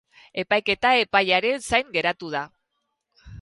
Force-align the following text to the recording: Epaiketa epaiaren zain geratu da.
Epaiketa 0.43 0.93
epaiaren 1.01 1.61
zain 1.67 1.93
geratu 1.99 2.31
da. 2.39 2.43